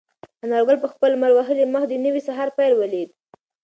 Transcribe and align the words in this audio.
انارګل 0.45 0.77
په 0.83 0.87
خپل 0.93 1.09
لمر 1.13 1.31
وهلي 1.33 1.65
مخ 1.73 1.83
د 1.87 1.93
نوي 2.05 2.21
سهار 2.27 2.49
پیل 2.57 2.73
ولید. 2.77 3.09